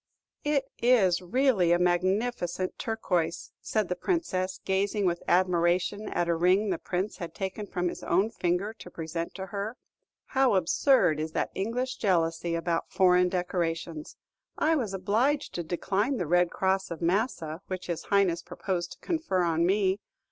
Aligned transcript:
"It 0.43 0.71
is 0.81 1.21
really 1.21 1.71
a 1.71 1.77
magnificent 1.77 2.79
turquoise," 2.79 3.51
said 3.61 3.87
the 3.87 3.95
Princess, 3.95 4.59
gazing 4.65 5.05
with 5.05 5.21
admiration 5.27 6.09
at 6.09 6.27
a 6.27 6.33
ring 6.33 6.71
the 6.71 6.79
Prince 6.79 7.17
had 7.17 7.35
taken 7.35 7.67
from 7.67 7.87
his 7.87 8.01
own 8.01 8.31
finger 8.31 8.73
to 8.79 8.89
present 8.89 9.35
to 9.35 9.45
her. 9.45 9.77
"How 10.25 10.55
absurd 10.55 11.19
is 11.19 11.33
that 11.33 11.51
English 11.53 11.97
jealousy 11.97 12.55
about 12.55 12.89
foreign 12.91 13.29
decorations! 13.29 14.17
I 14.57 14.75
was 14.75 14.95
obliged 14.95 15.53
to 15.53 15.61
decline 15.63 16.17
the 16.17 16.25
Red 16.25 16.49
Cross 16.49 16.89
of 16.89 17.03
Massa 17.03 17.61
which 17.67 17.85
his 17.85 18.05
Highness 18.05 18.41
proposed 18.41 18.93
to 18.93 18.99
confer 19.05 19.43
on 19.43 19.67
me. 19.67 19.99